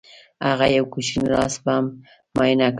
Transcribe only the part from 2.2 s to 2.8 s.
معاینه کړ